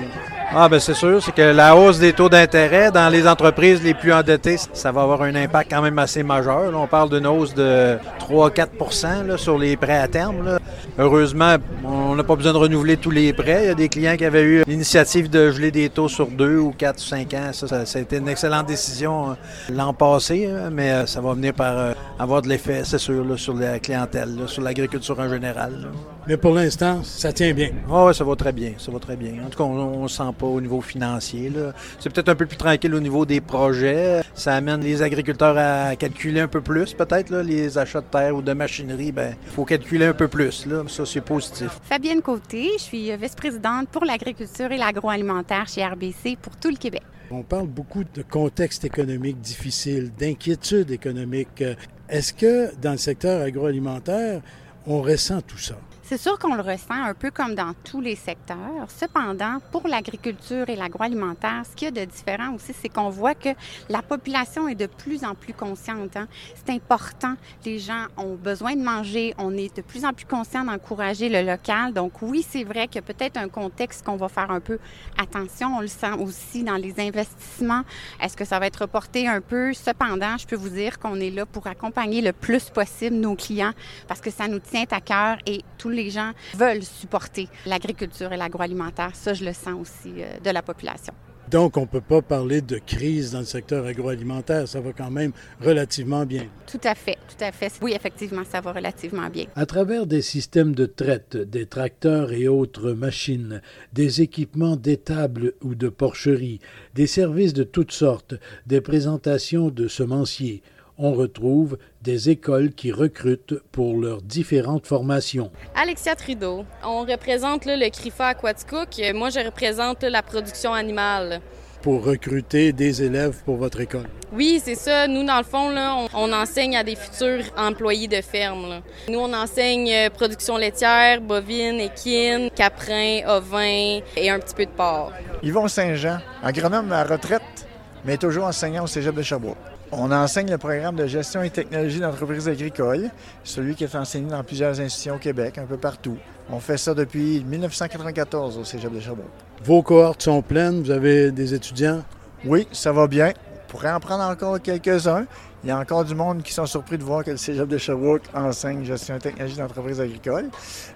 Ah, 0.52 0.70
ben 0.70 0.80
c'est 0.80 0.94
sûr, 0.94 1.24
c'est 1.24 1.34
que 1.34 1.42
la 1.42 1.76
hausse 1.76 1.98
des 1.98 2.14
taux 2.14 2.30
d'intérêt 2.30 2.92
dans 2.92 3.10
les 3.10 3.28
entreprises 3.28 3.82
les 3.82 3.96
plus 3.96 4.14
endettées, 4.14 4.58
ça 4.74 4.92
va 4.92 5.02
avoir 5.02 5.24
un 5.24 5.34
impact 5.34 5.72
quand 5.72 5.82
même 5.82 5.98
assez 5.98 6.22
majeur. 6.22 6.72
on 6.76 6.86
parle 6.86 7.10
d'une 7.10 7.26
hausse 7.26 7.56
de 7.56 7.98
3-4% 8.30 9.38
sur 9.38 9.58
les 9.58 9.76
prêts 9.76 9.98
à 9.98 10.08
terme. 10.08 10.60
Heureusement, 11.00 11.56
on 11.84 12.14
n'a 12.14 12.24
pas 12.24 12.36
besoin 12.36 12.54
de 12.54 12.58
renouveler 12.58 12.98
tous 12.98 13.10
les 13.10 13.34
prêts. 13.34 13.64
Il 13.64 13.68
y 13.68 13.72
a 13.72 13.74
des 13.74 13.90
clients 13.90 14.16
qui 14.16 14.26
avaient 14.26 14.44
eu 14.44 14.64
l'initiative 14.68 15.28
de 15.28 15.50
geler 15.50 15.72
des 15.72 15.90
taux 15.90 16.08
sur 16.08 16.28
2 16.28 16.58
ou 16.60 16.72
4 16.72 16.98
ou 16.98 17.02
5 17.02 17.34
ans. 17.34 17.50
Ça, 17.52 17.84
ça, 17.84 17.98
a 17.98 18.02
été 18.02 18.18
une 18.18 18.28
excellente 18.28 18.68
décision 18.68 19.32
euh, 19.32 19.34
l'an 19.72 19.92
passé, 19.96 20.48
hein, 20.48 20.70
mais 20.72 20.92
euh, 20.92 21.06
ça 21.08 21.20
va 21.20 21.34
venir 21.34 21.56
par 21.56 21.76
euh, 21.76 21.94
avoir 22.20 22.44
de 22.44 22.50
l'effet, 22.50 22.84
c'est 22.86 23.00
sûr, 23.00 23.26
sur 23.40 23.56
la 23.56 23.80
clientèle, 23.80 24.44
sur 24.46 24.62
l'agriculture 24.62 25.18
en 25.18 25.30
général. 25.30 25.90
Mais 26.28 26.38
pour 26.38 26.54
l'instant, 26.54 27.02
ça 27.04 27.34
tient 27.34 27.54
bien. 27.54 27.72
Ah 27.92 28.06
oui, 28.06 28.14
ça 28.14 28.24
va 28.24 28.36
très 28.36 28.54
bien. 28.54 28.74
Ça 28.78 28.92
va 28.92 29.00
très 29.00 29.16
bien. 29.18 29.44
En 29.46 29.50
tout 29.50 29.58
cas, 29.58 29.64
on 29.64 30.04
ne 30.04 30.08
sent 30.08 30.32
pas 30.38 30.46
au 30.46 30.62
niveau 30.62 30.80
financier. 30.80 31.52
C'est 32.00 32.14
peut-être 32.14 32.30
un 32.30 32.36
peu 32.36 32.46
plus 32.46 32.56
tranquille 32.56 32.94
au 32.94 33.00
niveau 33.00 33.26
des 33.26 33.42
projets. 33.42 34.22
Ça 34.36 34.54
amène 34.54 34.82
les 34.82 35.02
agriculteurs 35.02 35.58
à 35.58 35.96
calculer 35.96 36.40
un 36.40 36.48
peu 36.48 36.62
plus, 36.62 36.94
peut-être, 36.94 37.36
les 37.36 37.78
achats 37.78 38.00
de 38.00 38.06
terre 38.06 38.36
ou 38.36 38.42
de 38.42 38.54
machinerie. 38.54 39.12
Ben, 39.12 39.36
il 39.46 39.52
faut 39.52 39.66
calculer 39.66 40.06
un 40.06 40.14
peu 40.14 40.30
plus. 40.30 40.66
Là. 40.66 40.83
Ça, 40.88 41.06
c'est 41.06 41.22
positif. 41.22 41.80
Fabienne 41.84 42.22
Côté, 42.22 42.70
je 42.78 42.84
suis 42.84 43.16
vice-présidente 43.18 43.90
pour 43.90 44.06
l'agriculture 44.06 44.72
et 44.72 44.78
l'agroalimentaire 44.78 45.68
chez 45.68 45.86
RBC 45.86 46.38
pour 46.42 46.56
tout 46.58 46.70
le 46.70 46.78
Québec. 46.78 47.04
On 47.32 47.44
parle 47.44 47.68
beaucoup 47.68 48.04
de 48.04 48.22
contexte 48.22 48.84
économique 48.86 49.40
difficile, 49.42 50.12
d'inquiétude 50.18 50.92
économique. 50.92 51.64
Est-ce 52.10 52.34
que 52.34 52.76
dans 52.76 52.92
le 52.92 52.98
secteur 52.98 53.42
agroalimentaire, 53.42 54.42
on 54.86 55.02
ressent 55.02 55.42
tout 55.42 55.58
ça? 55.58 55.76
C'est 56.06 56.18
sûr 56.18 56.38
qu'on 56.38 56.54
le 56.56 56.62
ressent 56.62 57.02
un 57.02 57.14
peu 57.14 57.32
comme 57.32 57.56
dans 57.56 57.74
tous 57.86 58.02
les 58.02 58.18
secteurs. 58.18 58.58
Cependant, 58.90 59.60
pour 59.72 59.88
l'agriculture 59.88 60.68
et 60.68 60.76
l'agroalimentaire, 60.76 61.64
ce 61.66 61.74
qu'il 61.78 61.86
y 61.86 61.98
a 61.98 62.06
de 62.06 62.12
différent 62.12 62.54
aussi, 62.54 62.74
c'est 62.74 62.90
qu'on 62.90 63.10
voit 63.10 63.36
que 63.36 63.50
la 63.88 64.02
population 64.02 64.68
est 64.68 64.76
de 64.76 64.88
plus 64.88 65.24
en 65.24 65.34
plus 65.34 65.54
consciente. 65.54 66.18
Hein. 66.18 66.28
C'est 66.56 66.74
important. 66.74 67.36
Les 67.66 67.80
gens 67.80 68.08
ont 68.18 68.36
besoin 68.36 68.76
de 68.76 68.84
manger. 68.84 69.34
On 69.38 69.56
est 69.56 69.74
de 69.78 69.82
plus 69.82 70.04
en 70.04 70.12
plus 70.12 70.26
conscient 70.26 70.66
d'encourager 70.66 71.30
le 71.30 71.42
local. 71.42 71.94
Donc 71.94 72.22
oui, 72.22 72.46
c'est 72.48 72.66
vrai 72.66 72.90
qu'il 72.90 72.96
y 72.96 73.00
a 73.00 73.14
peut-être 73.14 73.38
un 73.38 73.48
contexte 73.48 74.06
qu'on 74.06 74.18
va 74.18 74.28
faire 74.28 74.52
un 74.52 74.60
peu 74.60 74.80
attention. 75.18 75.78
On 75.78 75.80
le 75.80 75.88
sent 75.88 76.14
aussi 76.20 76.66
dans 76.66 76.76
les 76.76 77.00
investissements. 77.00 77.84
Est-ce 78.22 78.36
que 78.36 78.44
ça 78.44 78.60
va 78.60 78.68
être 78.68 78.82
reporté 78.82 79.30
un 79.30 79.40
peu? 79.40 79.74
Cependant, 79.74 80.38
je 80.38 80.48
peux 80.48 80.58
vous 80.58 80.70
dire 80.70 81.00
qu'on 81.00 81.22
est 81.22 81.32
là 81.32 81.46
pour 81.46 81.66
accompagner 81.68 82.22
le 82.22 82.34
plus 82.34 82.70
possible 82.70 83.16
nos 83.16 83.36
clients 83.36 83.74
parce 84.10 84.20
que 84.20 84.32
ça 84.32 84.50
nous 84.50 84.60
tient 84.60 84.84
à 84.92 85.00
cœur 85.00 85.38
et 85.46 85.62
tout 85.78 85.93
les 85.94 86.10
gens 86.10 86.32
veulent 86.56 86.84
supporter 86.84 87.48
l'agriculture 87.66 88.34
et 88.34 88.38
l'agroalimentaire. 88.38 89.16
Ça, 89.16 89.34
je 89.34 89.46
le 89.46 89.54
sens 89.54 89.80
aussi 89.80 90.14
euh, 90.18 90.40
de 90.44 90.50
la 90.50 90.62
population. 90.62 91.14
Donc, 91.50 91.78
on 91.78 91.82
ne 91.82 91.86
peut 91.86 92.02
pas 92.02 92.22
parler 92.22 92.62
de 92.62 92.78
crise 92.78 93.34
dans 93.34 93.40
le 93.40 93.46
secteur 93.46 93.86
agroalimentaire. 93.86 94.68
Ça 94.68 94.80
va 94.80 94.94
quand 94.94 95.12
même 95.12 95.34
relativement 95.62 96.26
bien. 96.26 96.48
Tout 96.66 96.80
à 96.84 96.96
fait, 96.96 97.18
tout 97.28 97.44
à 97.44 97.52
fait. 97.52 97.72
Oui, 97.82 97.94
effectivement, 97.94 98.44
ça 98.50 98.62
va 98.62 98.72
relativement 98.72 99.30
bien. 99.30 99.46
À 99.56 99.66
travers 99.66 100.08
des 100.08 100.22
systèmes 100.22 100.74
de 100.74 100.86
traite, 100.86 101.38
des 101.38 101.66
tracteurs 101.66 102.32
et 102.32 102.48
autres 102.48 102.94
machines, 102.94 103.62
des 103.92 104.22
équipements 104.22 104.78
d'étable 104.78 105.54
ou 105.62 105.76
de 105.76 105.90
porcherie, 105.90 106.60
des 106.96 107.08
services 107.08 107.54
de 107.54 107.64
toutes 107.64 107.92
sortes, 107.92 108.36
des 108.66 108.82
présentations 108.82 109.70
de 109.70 109.88
semenciers, 109.88 110.64
on 110.98 111.14
retrouve 111.14 111.78
des 112.02 112.30
écoles 112.30 112.74
qui 112.74 112.92
recrutent 112.92 113.60
pour 113.72 113.98
leurs 113.98 114.22
différentes 114.22 114.86
formations. 114.86 115.52
Alexia 115.76 116.16
Trudeau. 116.16 116.66
On 116.84 117.02
représente 117.02 117.66
le 117.66 117.90
CRIFA 117.90 118.28
Aquaticook. 118.28 119.02
Moi, 119.14 119.30
je 119.30 119.40
représente 119.40 120.04
la 120.04 120.22
production 120.22 120.74
animale 120.74 121.42
pour 121.84 122.06
recruter 122.06 122.72
des 122.72 123.04
élèves 123.04 123.44
pour 123.44 123.58
votre 123.58 123.82
école? 123.82 124.08
Oui, 124.32 124.60
c'est 124.64 124.76
ça. 124.76 125.06
Nous, 125.06 125.24
dans 125.24 125.38
le 125.38 125.44
fond, 125.44 125.70
là, 125.70 125.96
on, 126.14 126.34
enseigne 126.34 126.78
à 126.78 126.84
des 126.84 126.96
futurs 126.96 127.44
employés 127.58 128.08
de 128.08 128.22
ferme. 128.22 128.82
Nous, 129.10 129.20
on 129.20 129.34
enseigne 129.34 129.92
euh, 129.94 130.10
production 130.10 130.58
laitière, 130.58 131.22
bovine, 131.22 131.80
équine, 131.82 132.50
caprin, 132.56 133.20
ovin 133.28 134.00
et 134.16 134.30
un 134.30 134.40
petit 134.40 134.56
peu 134.56 134.66
de 134.66 134.72
porc. 134.72 135.12
Yvon 135.44 135.68
Saint-Jean, 135.68 136.20
agronome 136.42 136.92
à 136.94 137.04
retraite, 137.04 137.68
mais 138.06 138.18
toujours 138.18 138.46
enseignant 138.46 138.86
au 138.86 138.88
Cégep 138.88 139.14
de 139.14 139.22
Sherbrooke. 139.22 139.73
On 139.96 140.12
enseigne 140.12 140.50
le 140.50 140.58
programme 140.58 140.96
de 140.96 141.06
gestion 141.06 141.44
et 141.44 141.52
technologie 141.52 142.00
d'entreprise 142.00 142.48
agricole, 142.48 143.12
celui 143.44 143.76
qui 143.76 143.84
est 143.84 143.96
enseigné 143.96 144.28
dans 144.28 144.44
plusieurs 144.44 144.80
institutions 144.80 145.16
au 145.16 145.20
Québec, 145.20 145.60
un 145.60 145.66
peu 145.66 145.78
partout. 145.78 146.18
On 146.50 146.60
fait 146.60 146.78
ça 146.78 146.96
depuis 146.96 147.44
1994 147.48 148.58
au 148.58 148.64
Cégep 148.64 148.92
de 148.92 149.00
Sherbrooke. 149.00 149.28
Vos 149.64 149.84
cohortes 149.84 150.24
sont 150.24 150.42
pleines, 150.42 150.82
vous 150.82 150.90
avez 150.90 151.32
des 151.32 151.54
étudiants? 151.54 152.02
Oui, 152.44 152.68
ça 152.72 152.92
va 152.92 153.06
bien. 153.06 153.34
On 153.68 153.72
pourrait 153.72 153.92
en 153.92 154.00
prendre 154.00 154.24
encore 154.24 154.60
quelques-uns. 154.60 155.26
Il 155.64 155.70
y 155.70 155.72
a 155.72 155.80
encore 155.80 156.04
du 156.04 156.14
monde 156.14 156.44
qui 156.44 156.52
sont 156.52 156.66
surpris 156.66 156.98
de 156.98 157.04
voir 157.04 157.24
que 157.24 157.32
le 157.32 157.38
Cégep 157.38 157.70
de 157.70 157.78
Sherbrooke 157.78 158.24
enseigne 158.34 158.84
gestion 158.84 159.16
et 159.16 159.20
technologie 159.20 159.56
d'entreprise 159.56 160.02
agricole. 160.02 160.50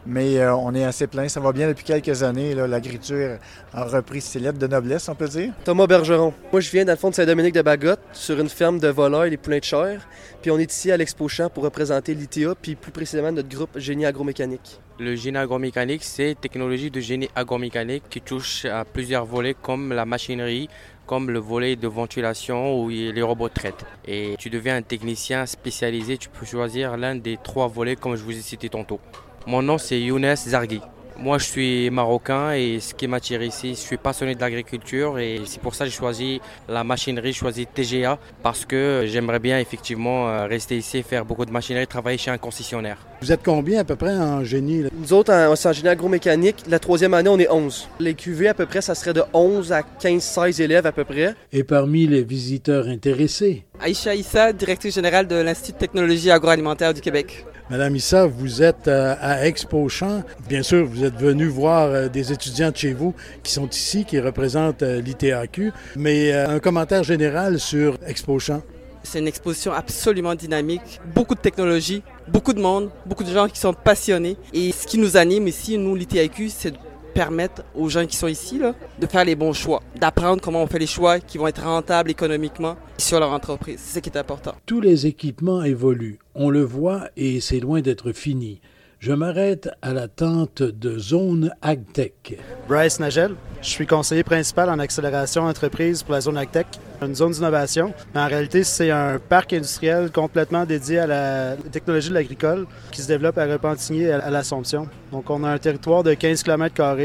Mais 0.06 0.40
euh, 0.40 0.54
on 0.56 0.76
est 0.76 0.84
assez 0.84 1.08
plein. 1.08 1.30
Ça 1.30 1.40
va 1.40 1.54
bien 1.54 1.70
depuis 1.70 1.86
quelques 1.86 2.22
années. 2.22 2.54
L'agriculture 2.54 3.38
a 3.74 3.86
repris 3.86 4.20
ses 4.20 4.40
lettres 4.40 4.60
de 4.60 4.68
noblesse, 4.68 5.08
on 5.08 5.16
peut 5.16 5.30
dire. 5.30 5.54
Thomas 5.64 5.88
Bergeron. 5.88 6.34
Moi, 6.52 6.60
je 6.60 6.70
viens 6.70 6.84
dans 6.84 6.92
le 6.92 6.98
fond 6.98 7.10
de 7.10 7.16
Saint-Dominique 7.16 7.56
de 7.56 7.62
Bagotte, 7.62 8.02
sur 8.12 8.38
une 8.42 8.50
ferme 8.50 8.80
de 8.80 8.90
volailles 8.90 9.34
et 9.34 9.38
poulains 9.38 9.60
de 9.60 9.64
chair. 9.64 10.06
Puis 10.42 10.52
on 10.52 10.60
est 10.60 10.70
ici 10.70 10.92
à 10.92 10.98
l'Expo 10.98 11.30
Champ 11.30 11.50
pour 11.50 11.64
représenter 11.64 12.14
l'ITA, 12.14 12.54
puis 12.62 12.76
plus 12.76 12.92
précisément 12.92 13.32
notre 13.32 13.48
groupe 13.48 13.70
Génie 13.78 14.06
agromécanique. 14.06 14.82
Le 15.00 15.16
génie 15.16 15.38
agromécanique, 15.38 16.04
c'est 16.04 16.36
technologie 16.42 16.90
de 16.90 17.00
génie 17.00 17.30
agromécanique 17.36 18.04
qui 18.10 18.20
touche 18.20 18.66
à 18.66 18.84
plusieurs 18.84 19.26
volets 19.26 19.54
comme 19.54 19.94
la 19.94 20.06
machinerie, 20.06 20.70
comme 21.08 21.32
le 21.32 21.40
volet 21.40 21.76
de 21.76 21.88
ventilation 21.88 22.80
où 22.80 22.90
les 22.90 23.22
robots 23.22 23.50
traitent. 23.50 23.86
Et 24.06 24.36
tu 24.38 24.50
deviens 24.50 24.76
un 24.76 24.82
technicien 24.84 25.46
spécialisé, 25.46 26.18
tu 26.18 26.30
peux 26.30 26.46
choisir 26.46 26.98
l'un 26.98 27.16
des 27.16 27.38
trois 27.42 27.68
volets 27.68 27.96
comme 27.96 28.16
je 28.16 28.24
vous 28.24 28.38
ai 28.38 28.42
cité 28.42 28.70
tantôt. 28.70 29.00
Mon 29.48 29.62
nom 29.64 29.78
c'est 29.78 30.00
Younes 30.00 30.36
Zarghi. 30.36 30.82
Moi, 31.20 31.40
je 31.40 31.46
suis 31.46 31.90
marocain 31.90 32.52
et 32.54 32.80
ce 32.80 32.94
qui 32.94 33.08
m'attire 33.08 33.42
ici, 33.42 33.70
je 33.70 33.80
suis 33.80 33.98
passionné 33.98 34.36
de 34.36 34.40
l'agriculture 34.40 35.18
et 35.18 35.42
c'est 35.46 35.60
pour 35.60 35.74
ça 35.74 35.86
que 35.86 35.90
j'ai 35.90 35.98
choisi 35.98 36.40
la 36.70 36.84
machinerie, 36.84 37.34
j'ai 37.34 37.40
choisi 37.40 37.66
TGA 37.66 38.20
parce 38.44 38.66
que 38.66 39.06
j'aimerais 39.08 39.40
bien 39.40 39.58
effectivement 39.60 40.30
euh, 40.30 40.46
rester 40.46 40.78
ici, 40.78 41.02
faire 41.02 41.26
beaucoup 41.26 41.46
de 41.46 41.52
machinerie, 41.52 41.88
travailler 41.88 42.20
chez 42.20 42.30
un 42.30 42.38
concessionnaire. 42.38 43.00
Vous 43.22 43.32
êtes 43.32 43.42
combien 43.44 43.80
à 43.80 43.84
peu 43.84 43.96
près 43.96 44.16
en 44.16 44.44
génie? 44.44 44.84
Nous 44.94 45.12
autres, 45.12 45.34
en, 45.34 45.52
en 45.52 45.74
génie 45.74 45.90
agromécanique, 45.90 46.58
la 46.70 46.78
troisième 46.78 47.16
année, 47.16 47.30
on 47.30 47.40
est 47.40 47.50
11. 47.50 47.90
Les 48.00 48.14
QV, 48.14 48.50
à 48.50 48.54
peu 48.54 48.68
près, 48.68 48.82
ça 48.82 48.94
serait 48.94 49.14
de 49.14 49.24
11 49.34 49.72
à 49.72 49.82
15-16 49.82 50.62
élèves 50.62 50.86
à 50.86 50.92
peu 50.92 51.04
près. 51.04 51.34
Et 51.52 51.64
parmi 51.64 52.06
les 52.06 52.24
visiteurs 52.24 52.88
intéressés? 52.88 53.66
Aïcha 53.80 54.14
Issa, 54.14 54.54
directrice 54.54 54.94
générale 54.94 55.28
de 55.28 55.36
l'Institut 55.36 55.74
de 55.74 55.78
technologie 55.80 56.30
agroalimentaire 56.30 56.94
du 56.94 57.02
Québec. 57.02 57.44
Madame 57.70 57.98
Issa, 57.98 58.28
vous 58.28 58.64
êtes 58.64 58.88
euh, 58.88 59.16
à 59.20 59.46
Expo 59.46 59.90
Champ. 59.90 60.24
Bien 60.48 60.64
sûr, 60.64 60.86
vous 60.86 61.04
êtes 61.04 61.16
venu 61.16 61.48
voir 61.48 61.90
euh, 61.90 62.08
des 62.08 62.32
étudiants 62.32 62.72
de 62.72 62.78
chez 62.78 62.94
vous 62.94 63.14
qui 63.44 63.52
sont 63.52 63.68
ici, 63.68 64.06
qui 64.06 64.22
représentent 64.22 64.84
euh, 64.84 65.02
l'ITAQ. 65.02 65.74
Mais 65.98 66.32
un 66.32 66.60
commentaire 66.60 67.04
général 67.04 67.60
sur 67.60 67.98
Expo 68.08 68.40
Champ. 68.40 68.62
C'est 69.04 69.20
une 69.20 69.28
exposition 69.28 69.74
absolument 69.74 70.34
dynamique, 70.34 71.02
beaucoup 71.14 71.36
de 71.36 71.42
technologie, 71.42 72.04
beaucoup 72.30 72.54
de 72.54 72.62
monde, 72.62 72.90
beaucoup 73.06 73.26
de 73.26 73.34
gens 73.34 73.50
qui 73.50 73.60
sont 73.60 73.74
passionnés. 73.74 74.38
Et 74.54 74.72
ce 74.72 74.88
qui 74.88 74.98
nous 74.98 75.18
anime 75.18 75.50
ici, 75.50 75.78
nous, 75.78 75.94
l'ITAQ, 75.94 76.50
c'est 76.50 76.74
permettre 77.14 77.64
aux 77.76 77.90
gens 77.90 78.06
qui 78.06 78.16
sont 78.16 78.28
ici 78.28 78.60
là, 78.60 78.76
de 79.00 79.08
faire 79.08 79.26
les 79.26 79.36
bons 79.36 79.54
choix, 79.54 79.82
d'apprendre 80.00 80.42
comment 80.42 80.62
on 80.62 80.68
fait 80.68 80.80
les 80.80 80.88
choix 80.88 81.20
qui 81.20 81.38
vont 81.38 81.48
être 81.48 81.64
rentables 81.64 82.12
économiquement 82.12 82.76
sur 82.98 83.20
leur 83.20 83.32
entreprise. 83.32 83.80
C'est 83.82 83.96
ce 83.96 84.00
qui 84.00 84.10
est 84.10 84.18
important. 84.18 84.54
Tous 84.66 84.82
les 84.82 85.06
équipements 85.06 85.64
évoluent, 85.64 86.20
on 86.36 86.50
le 86.50 86.64
voit 86.64 87.10
et 87.18 87.42
c'est 87.42 87.60
loin 87.60 87.82
d'être 87.82 88.12
fini 88.12 88.62
je 89.00 89.14
m'arrête 89.14 89.70
à 89.82 89.94
la 89.94 90.08
tente 90.08 90.64
de 90.64 90.98
Zone 90.98 91.54
AgTech. 91.62 92.40
Bryce 92.68 93.00
Nagel, 93.00 93.36
je 93.62 93.70
suis 93.70 93.86
conseiller 93.86 94.24
principal 94.24 94.70
en 94.70 94.80
accélération 94.80 95.44
entreprise 95.44 96.02
pour 96.02 96.14
la 96.14 96.22
zone 96.22 96.38
AgTech, 96.38 96.68
une 97.02 97.14
zone 97.14 97.32
d'innovation. 97.32 97.94
Mais 98.16 98.22
en 98.22 98.28
réalité, 98.28 98.64
c'est 98.64 98.90
un 98.90 99.20
parc 99.20 99.54
industriel 99.54 100.12
complètement 100.12 100.66
dédié 100.66 101.00
à 101.00 101.08
la 101.08 101.56
technologie 101.72 102.10
de 102.10 102.16
l'agricole 102.16 102.66
qui 102.92 103.02
se 103.02 103.08
développe 103.08 103.38
à 103.38 103.46
Repentigny 103.46 104.08
à 104.08 104.30
l'Assomption. 104.32 104.88
Donc, 105.12 105.30
on 105.30 105.44
a 105.44 105.50
un 105.50 105.60
territoire 105.60 106.04
de 106.04 106.14
15 106.14 106.42
km. 106.42 106.98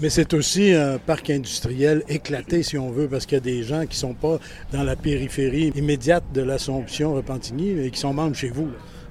Mais 0.00 0.10
c'est 0.10 0.32
aussi 0.32 0.72
un 0.72 0.98
parc 0.98 1.28
industriel 1.28 2.04
éclaté, 2.08 2.62
si 2.62 2.78
on 2.78 2.90
veut, 2.90 3.08
parce 3.08 3.26
qu'il 3.26 3.34
y 3.34 3.40
a 3.40 3.40
des 3.40 3.64
gens 3.64 3.82
qui 3.82 3.96
ne 3.96 4.12
sont 4.12 4.14
pas 4.14 4.38
dans 4.72 4.84
la 4.84 4.94
périphérie 4.94 5.72
immédiate 5.74 6.22
de 6.32 6.40
l'Assomption 6.40 7.14
Repentigny, 7.14 7.72
mais 7.74 7.90
qui 7.90 7.98
sont 7.98 8.14
membres 8.14 8.36
chez 8.36 8.50
vous. 8.50 8.68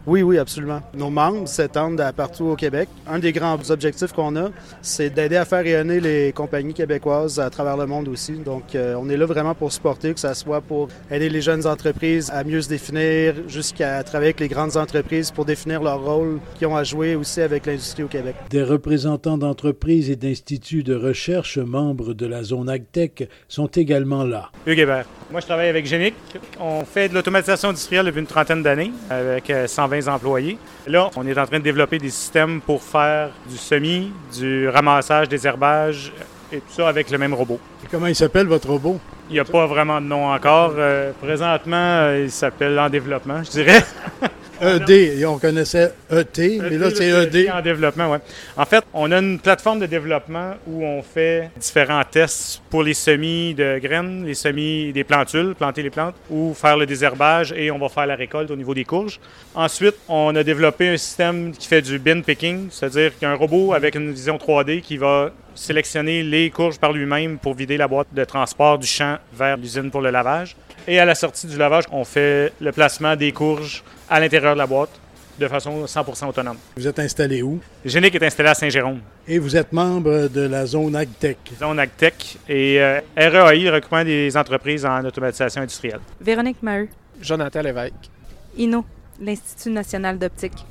Oui, 0.08 0.22
oui, 0.22 0.38
absolument. 0.38 0.82
Nos 0.94 1.10
membres 1.10 1.50
s'étendent 1.50 2.02
partout 2.16 2.46
au 2.46 2.56
Québec. 2.56 2.88
Un 3.06 3.20
des 3.20 3.34
grands 3.34 3.60
objectifs 3.70 4.14
qu'on 4.14 4.38
a, 4.38 4.52
c'est 4.82 5.10
d'aider 5.10 5.36
à 5.36 5.44
faire 5.44 5.62
rayonner 5.62 6.00
les 6.00 6.32
compagnies 6.32 6.74
québécoises 6.74 7.42
à 7.42 7.50
travers 7.50 7.76
le 7.76 7.88
monde 7.88 8.08
aussi. 8.08 8.32
Donc, 8.32 8.74
euh, 8.74 8.96
on 8.98 9.10
est 9.10 9.18
là 9.18 9.26
vraiment 9.26 9.54
pour 9.54 9.70
supporter, 9.70 10.14
que 10.14 10.20
ce 10.22 10.34
soit 10.34 10.62
pour 10.62 10.88
aider 11.12 11.28
les 11.28 11.42
jeunes 11.42 11.68
entreprises 11.68 12.32
à 12.34 12.46
mieux 12.46 12.62
se 12.62 12.70
définir, 12.70 13.34
jusqu'à 13.50 14.02
travailler 14.04 14.30
avec 14.30 14.40
les 14.40 14.48
grandes 14.48 14.78
entreprises 14.78 15.30
pour 15.30 15.44
définir 15.44 15.84
leur 15.84 16.02
rôle 16.02 16.40
qu'ils 16.58 16.68
ont 16.68 16.78
à 16.78 16.86
jouer 16.86 17.16
aussi 17.16 17.42
avec 17.42 17.66
l'industrie 17.66 18.04
au 18.04 18.08
Québec. 18.08 18.36
Des 18.50 18.64
représentants 18.64 19.38
d'entreprises 19.38 20.10
et 20.10 20.16
d'instituts 20.16 20.84
de 20.84 20.96
recherche 20.96 21.58
membres 21.58 22.14
de 22.14 22.26
la 22.26 22.44
zone 22.44 22.70
AgTech 22.70 23.28
sont 23.50 23.68
également 23.68 24.24
là. 24.24 24.52
Hugues 24.66 24.80
Hébert. 24.80 25.06
Moi, 25.32 25.42
je 25.42 25.46
travaille 25.48 25.68
avec 25.68 25.86
Génic. 25.86 26.14
On 26.62 26.86
fait 26.86 27.10
de 27.10 27.14
l'automatisation 27.14 27.70
industrielle 27.70 28.06
depuis 28.06 28.22
une 28.22 28.26
trentaine 28.26 28.64
d'années 28.64 28.94
avec 29.10 29.52
120 29.68 29.97
employés. 30.06 30.58
Là, 30.86 31.10
on 31.16 31.26
est 31.26 31.38
en 31.38 31.46
train 31.46 31.60
de 31.60 31.64
développer 31.64 31.98
des 31.98 32.10
systèmes 32.10 32.62
pour 32.62 32.84
faire 32.84 33.30
du 33.50 33.58
semis, 33.58 34.12
du 34.38 34.70
ramassage, 34.70 35.30
des 35.30 35.48
herbages 35.48 36.12
et 36.52 36.58
tout 36.58 36.74
ça 36.74 36.88
avec 36.88 37.10
le 37.10 37.18
même 37.18 37.34
robot. 37.34 37.60
comment 37.92 38.08
il 38.08 38.16
s'appelle 38.16 38.48
votre 38.48 38.70
robot? 38.70 39.00
Il 39.30 39.34
n'y 39.34 39.40
a 39.40 39.46
pas 39.46 39.66
vraiment 39.66 40.00
de 40.00 40.06
nom 40.06 40.32
encore. 40.32 40.74
Euh, 40.78 41.12
présentement, 41.22 41.76
euh, 41.76 42.24
il 42.24 42.32
s'appelle 42.32 42.80
en 42.80 42.90
développement, 42.90 43.44
je 43.44 43.52
dirais. 43.52 43.84
ED, 44.62 45.26
on 45.26 45.38
connaissait 45.38 45.94
ET, 46.12 46.60
mais 46.62 46.78
là 46.78 46.90
c'est 46.94 47.08
ED. 47.08 47.50
En 47.52 47.62
développement, 47.62 48.12
oui. 48.12 48.18
En 48.56 48.66
fait, 48.66 48.84
on 48.94 49.12
a 49.12 49.20
une 49.20 49.40
plateforme 49.40 49.80
de 49.80 49.86
développement 49.86 50.54
où 50.66 50.84
on 50.84 51.02
fait 51.02 51.50
différents 51.60 52.04
tests 52.04 52.62
pour 52.70 52.84
les 52.84 52.94
semis 52.94 53.54
de 53.54 53.80
graines, 53.80 54.26
les 54.26 54.34
semis 54.34 54.92
des 54.92 55.04
plantules, 55.04 55.56
planter 55.56 55.84
les 55.84 55.90
plantes, 55.90 56.16
ou 56.30 56.54
faire 56.54 56.78
le 56.78 56.86
désherbage 56.86 57.54
et 57.54 57.72
on 57.72 57.78
va 57.78 57.90
faire 57.90 58.06
la 58.06 58.16
récolte 58.16 58.52
au 58.52 58.56
niveau 58.56 58.74
des 58.74 58.86
courges. 58.86 59.20
Ensuite, 59.56 59.96
on 60.08 60.36
a 60.36 60.44
développé 60.44 60.90
un 60.90 60.98
système 60.98 61.52
qui 61.52 61.68
fait 61.68 61.82
du 61.82 62.00
bin 62.00 62.22
picking, 62.22 62.68
c'est-à-dire 62.72 63.14
qu'il 63.14 63.28
y 63.28 63.30
a 63.30 63.32
un 63.32 63.36
robot 63.36 63.74
avec 63.74 63.96
une 63.96 64.12
vision 64.12 64.38
3D 64.38 64.82
qui 64.82 64.98
va 64.98 65.32
sélectionner 65.56 66.24
les 66.24 66.50
courges 66.50 66.78
par 66.78 66.94
lui-même 66.94 67.38
pour 67.38 67.56
vider 67.56 67.78
la 67.78 67.88
boîte 67.88 68.08
de 68.14 68.24
transport 68.24 68.78
du 68.78 68.88
champ 68.88 69.18
vers 69.34 69.58
l'usine 69.58 69.90
pour 69.90 70.02
le 70.02 70.12
lavage. 70.12 70.56
Et 70.90 71.00
à 71.00 71.06
la 71.06 71.16
sortie 71.16 71.48
du 71.48 71.58
lavage, 71.58 71.84
on 71.92 72.06
fait 72.06 72.54
le 72.62 72.72
placement 72.72 73.18
des 73.18 73.34
courges 73.34 73.84
à 74.10 74.22
l'intérieur 74.22 74.54
de 74.54 74.60
la 74.60 74.68
boîte 74.68 74.90
de 75.38 75.46
façon 75.50 75.84
100% 75.84 76.30
autonome. 76.30 76.58
Vous 76.78 76.88
êtes 76.88 76.98
installé 77.00 77.42
où? 77.42 77.60
Génique 77.84 78.16
est 78.16 78.24
installé 78.24 78.50
à 78.50 78.54
Saint-Jérôme. 78.54 79.02
Et 79.28 79.38
vous 79.38 79.58
êtes 79.58 79.74
membre 79.74 80.30
de 80.30 80.42
la 80.42 80.66
zone 80.66 80.96
AgTech. 80.96 81.38
Zone 81.60 81.78
AgTech 81.78 82.38
et 82.48 82.82
euh, 82.82 83.02
REAI, 83.18 83.70
regroupement 83.70 84.06
des 84.06 84.36
entreprises 84.38 84.86
en 84.86 85.04
automatisation 85.04 85.62
industrielle. 85.62 86.00
Véronique 86.22 86.64
Maheu. 86.64 86.88
Jonathan 87.22 87.62
Lévesque. 87.62 88.10
INO, 88.58 88.86
l'Institut 89.20 89.72
national 89.72 90.18
d'optique. 90.18 90.66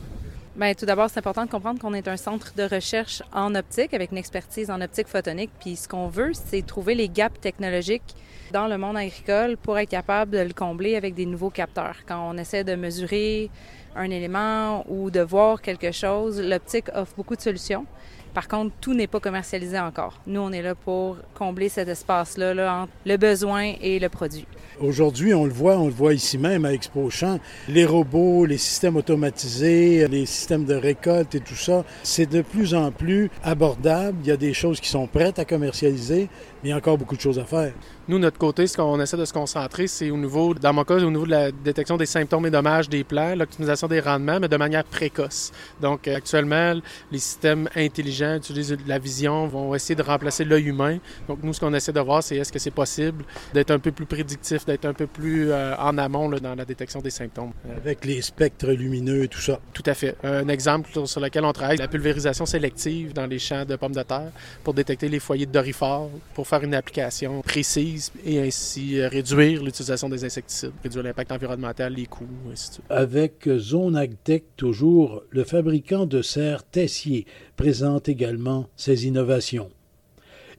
Bien, 0.56 0.72
tout 0.72 0.86
d'abord, 0.86 1.10
c'est 1.10 1.18
important 1.18 1.44
de 1.44 1.50
comprendre 1.50 1.78
qu'on 1.78 1.92
est 1.92 2.08
un 2.08 2.16
centre 2.16 2.54
de 2.56 2.62
recherche 2.62 3.22
en 3.34 3.54
optique 3.54 3.92
avec 3.92 4.12
une 4.12 4.18
expertise 4.18 4.70
en 4.70 4.80
optique 4.80 5.08
photonique. 5.08 5.50
Puis 5.60 5.76
ce 5.76 5.86
qu'on 5.86 6.08
veut, 6.08 6.32
c'est 6.32 6.64
trouver 6.66 6.94
les 6.94 7.10
gaps 7.10 7.38
technologiques 7.38 8.16
dans 8.52 8.68
le 8.68 8.78
monde 8.78 8.96
agricole 8.96 9.56
pour 9.56 9.78
être 9.78 9.90
capable 9.90 10.32
de 10.32 10.38
le 10.38 10.52
combler 10.52 10.96
avec 10.96 11.14
des 11.14 11.26
nouveaux 11.26 11.50
capteurs. 11.50 11.96
Quand 12.06 12.30
on 12.30 12.38
essaie 12.38 12.64
de 12.64 12.74
mesurer 12.74 13.50
un 13.96 14.10
élément 14.10 14.84
ou 14.88 15.10
de 15.10 15.20
voir 15.20 15.60
quelque 15.62 15.92
chose, 15.92 16.40
l'optique 16.40 16.86
offre 16.94 17.14
beaucoup 17.16 17.36
de 17.36 17.40
solutions. 17.40 17.86
Par 18.34 18.48
contre, 18.48 18.74
tout 18.82 18.92
n'est 18.92 19.06
pas 19.06 19.18
commercialisé 19.18 19.78
encore. 19.78 20.20
Nous, 20.26 20.38
on 20.38 20.52
est 20.52 20.60
là 20.60 20.74
pour 20.74 21.16
combler 21.34 21.70
cet 21.70 21.88
espace-là 21.88 22.52
là, 22.52 22.82
entre 22.82 22.92
le 23.06 23.16
besoin 23.16 23.72
et 23.80 23.98
le 23.98 24.10
produit. 24.10 24.46
Aujourd'hui, 24.78 25.32
on 25.32 25.46
le 25.46 25.52
voit, 25.52 25.78
on 25.78 25.86
le 25.86 25.92
voit 25.92 26.12
ici 26.12 26.36
même 26.36 26.66
à 26.66 26.74
Expo 26.74 27.08
Champ, 27.08 27.40
les 27.66 27.86
robots, 27.86 28.44
les 28.44 28.58
systèmes 28.58 28.96
automatisés, 28.96 30.06
les 30.06 30.26
systèmes 30.26 30.66
de 30.66 30.74
récolte 30.74 31.34
et 31.34 31.40
tout 31.40 31.54
ça, 31.54 31.82
c'est 32.02 32.26
de 32.26 32.42
plus 32.42 32.74
en 32.74 32.92
plus 32.92 33.30
abordable. 33.42 34.18
Il 34.20 34.28
y 34.28 34.32
a 34.32 34.36
des 34.36 34.52
choses 34.52 34.80
qui 34.80 34.90
sont 34.90 35.06
prêtes 35.06 35.38
à 35.38 35.46
commercialiser, 35.46 36.28
mais 36.62 36.68
il 36.68 36.70
y 36.70 36.72
a 36.72 36.76
encore 36.76 36.98
beaucoup 36.98 37.16
de 37.16 37.22
choses 37.22 37.38
à 37.38 37.46
faire. 37.46 37.72
Nous, 38.06 38.18
notre 38.18 38.36
côté, 38.36 38.66
ce 38.66 38.76
qu'on 38.76 39.00
essaie 39.00 39.16
de 39.16 39.24
se 39.24 39.32
concentrer, 39.32 39.86
c'est 39.86 40.10
au 40.10 40.16
niveau, 40.18 40.52
dans 40.52 40.74
mon 40.74 40.84
cas, 40.84 40.96
au 40.96 41.10
niveau 41.10 41.24
de 41.24 41.30
la 41.30 41.50
détection 41.50 41.96
des 41.96 42.04
symptômes 42.04 42.44
et 42.44 42.50
dommages 42.50 42.90
des 42.90 43.02
plants, 43.02 43.34
l'optimisation 43.34 43.85
des 43.88 44.00
rendements, 44.00 44.38
mais 44.40 44.48
de 44.48 44.56
manière 44.56 44.84
précoce. 44.84 45.52
Donc, 45.80 46.08
actuellement, 46.08 46.74
les 47.10 47.18
systèmes 47.18 47.68
intelligents 47.74 48.36
utilisent 48.36 48.76
la 48.86 48.98
vision, 48.98 49.46
vont 49.46 49.74
essayer 49.74 49.94
de 49.94 50.02
remplacer 50.02 50.44
l'œil 50.44 50.66
humain. 50.66 50.98
Donc, 51.28 51.42
nous, 51.42 51.52
ce 51.52 51.60
qu'on 51.60 51.74
essaie 51.74 51.92
de 51.92 52.00
voir, 52.00 52.22
c'est 52.22 52.36
est-ce 52.36 52.52
que 52.52 52.58
c'est 52.58 52.70
possible 52.70 53.24
d'être 53.54 53.70
un 53.70 53.78
peu 53.78 53.92
plus 53.92 54.06
prédictif, 54.06 54.64
d'être 54.64 54.84
un 54.84 54.94
peu 54.94 55.06
plus 55.06 55.50
euh, 55.50 55.74
en 55.76 55.98
amont 55.98 56.28
là, 56.28 56.38
dans 56.40 56.54
la 56.54 56.64
détection 56.64 57.00
des 57.00 57.10
symptômes. 57.10 57.52
Avec 57.76 58.04
les 58.04 58.22
spectres 58.22 58.70
lumineux 58.72 59.24
et 59.24 59.28
tout 59.28 59.40
ça. 59.40 59.60
Tout 59.72 59.82
à 59.86 59.94
fait. 59.94 60.16
Un 60.22 60.48
exemple 60.48 60.90
sur 61.06 61.20
lequel 61.20 61.44
on 61.44 61.52
travaille, 61.52 61.76
la 61.76 61.88
pulvérisation 61.88 62.46
sélective 62.46 63.12
dans 63.12 63.26
les 63.26 63.38
champs 63.38 63.64
de 63.64 63.76
pommes 63.76 63.94
de 63.94 64.02
terre 64.02 64.30
pour 64.64 64.74
détecter 64.74 65.08
les 65.08 65.20
foyers 65.20 65.46
de 65.46 65.52
dorifort, 65.52 66.10
pour 66.34 66.46
faire 66.46 66.62
une 66.62 66.74
application 66.74 67.42
précise 67.42 68.12
et 68.24 68.40
ainsi 68.40 68.98
euh, 68.98 69.08
réduire 69.08 69.62
l'utilisation 69.62 70.08
des 70.08 70.24
insecticides, 70.24 70.72
réduire 70.82 71.04
l'impact 71.04 71.32
environnemental, 71.32 71.92
les 71.92 72.06
coûts, 72.06 72.26
ainsi 72.52 72.68
de 72.68 72.74
suite. 72.74 72.86
Avec 72.90 73.48
Zone 73.76 73.96
Agtech, 73.96 74.44
toujours, 74.56 75.22
le 75.28 75.44
fabricant 75.44 76.06
de 76.06 76.22
serres 76.22 76.64
Tessier 76.64 77.26
présente 77.56 78.08
également 78.08 78.68
ses 78.74 79.06
innovations. 79.06 79.68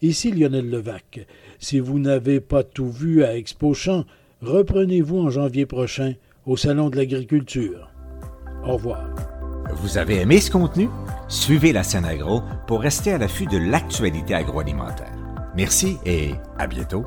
Ici 0.03 0.31
Lionel 0.31 0.69
Levac. 0.69 1.25
Si 1.57 1.79
vous 1.79 1.97
n'avez 1.97 2.39
pas 2.41 2.63
tout 2.63 2.91
vu 2.91 3.23
à 3.23 3.35
Expo 3.35 3.73
Champ, 3.73 4.05
reprenez-vous 4.43 5.17
en 5.17 5.31
janvier 5.31 5.65
prochain 5.65 6.13
au 6.45 6.57
Salon 6.57 6.91
de 6.91 6.97
l'agriculture. 6.97 7.89
Au 8.63 8.73
revoir. 8.73 9.09
Vous 9.73 9.97
avez 9.97 10.17
aimé 10.17 10.39
ce 10.39 10.51
contenu? 10.51 10.87
Suivez 11.27 11.73
la 11.73 11.81
scène 11.81 12.05
agro 12.05 12.43
pour 12.67 12.81
rester 12.81 13.13
à 13.13 13.17
l'affût 13.17 13.47
de 13.47 13.57
l'actualité 13.57 14.35
agroalimentaire. 14.35 15.17
Merci 15.55 15.97
et 16.05 16.33
à 16.59 16.67
bientôt. 16.67 17.03